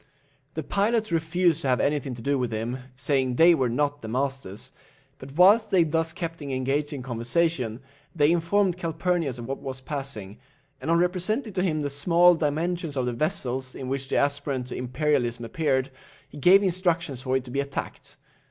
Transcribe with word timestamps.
The 0.55 0.63
pilots 0.63 1.11
refused 1.11 1.61
to 1.61 1.67
have 1.67 1.79
anything 1.79 2.15
to 2.15 2.23
do 2.23 2.35
with 2.39 2.51
him, 2.51 2.79
saying 2.95 3.35
they 3.35 3.53
were 3.53 3.69
not 3.69 4.01
the 4.01 4.07
masters; 4.07 4.71
but 5.19 5.33
whilst 5.33 5.69
they 5.69 5.83
thus 5.83 6.11
kept 6.11 6.41
him 6.41 6.49
engaged 6.49 6.91
in 6.91 7.03
conversation, 7.03 7.81
they 8.15 8.31
informed 8.31 8.77
Calphurnius 8.79 9.37
of 9.37 9.45
what 9.45 9.59
was 9.59 9.79
passing, 9.79 10.39
and 10.81 10.89
on 10.89 10.97
representing 10.97 11.53
to 11.53 11.61
him 11.61 11.83
the 11.83 11.89
small 11.91 12.33
dimensions 12.33 12.97
of 12.97 13.05
the 13.05 13.13
vessel 13.13 13.63
in 13.75 13.89
which 13.89 14.07
the 14.07 14.15
aspirant 14.17 14.65
to 14.65 14.75
imperialism 14.75 15.45
appeared, 15.45 15.91
he 16.27 16.37
gave 16.39 16.63
instructions 16.63 17.21
for 17.21 17.37
it 17.37 17.43
to 17.43 17.51
be 17.51 17.59
attacked. 17.59 18.17